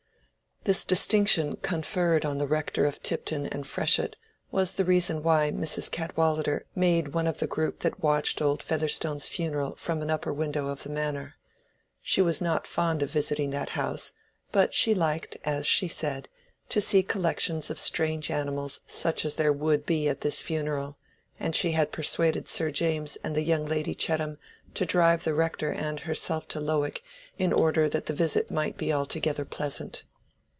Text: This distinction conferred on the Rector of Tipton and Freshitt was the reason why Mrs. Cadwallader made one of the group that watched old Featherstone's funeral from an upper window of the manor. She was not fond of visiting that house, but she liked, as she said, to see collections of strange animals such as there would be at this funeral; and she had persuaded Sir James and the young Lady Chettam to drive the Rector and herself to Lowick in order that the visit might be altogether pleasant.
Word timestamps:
This 0.63 0.85
distinction 0.85 1.55
conferred 1.55 2.23
on 2.23 2.37
the 2.37 2.45
Rector 2.45 2.85
of 2.85 3.01
Tipton 3.01 3.47
and 3.47 3.65
Freshitt 3.65 4.15
was 4.51 4.73
the 4.73 4.85
reason 4.85 5.23
why 5.23 5.49
Mrs. 5.49 5.89
Cadwallader 5.89 6.67
made 6.75 7.15
one 7.15 7.25
of 7.25 7.39
the 7.39 7.47
group 7.47 7.79
that 7.79 8.03
watched 8.03 8.43
old 8.43 8.61
Featherstone's 8.61 9.27
funeral 9.27 9.75
from 9.77 10.03
an 10.03 10.11
upper 10.11 10.31
window 10.31 10.67
of 10.67 10.83
the 10.83 10.89
manor. 10.89 11.33
She 11.99 12.21
was 12.21 12.41
not 12.41 12.67
fond 12.67 13.01
of 13.01 13.09
visiting 13.09 13.49
that 13.49 13.69
house, 13.69 14.13
but 14.51 14.75
she 14.75 14.93
liked, 14.93 15.35
as 15.43 15.65
she 15.65 15.87
said, 15.87 16.27
to 16.69 16.79
see 16.79 17.01
collections 17.01 17.71
of 17.71 17.79
strange 17.79 18.29
animals 18.29 18.81
such 18.85 19.25
as 19.25 19.33
there 19.33 19.51
would 19.51 19.83
be 19.83 20.07
at 20.07 20.21
this 20.21 20.43
funeral; 20.43 20.95
and 21.39 21.55
she 21.55 21.71
had 21.71 21.91
persuaded 21.91 22.47
Sir 22.47 22.69
James 22.69 23.15
and 23.23 23.35
the 23.35 23.41
young 23.43 23.65
Lady 23.65 23.95
Chettam 23.95 24.37
to 24.75 24.85
drive 24.85 25.23
the 25.23 25.33
Rector 25.33 25.71
and 25.71 26.01
herself 26.01 26.47
to 26.49 26.59
Lowick 26.59 27.01
in 27.39 27.51
order 27.51 27.89
that 27.89 28.05
the 28.05 28.13
visit 28.13 28.51
might 28.51 28.77
be 28.77 28.93
altogether 28.93 29.43
pleasant. 29.43 30.03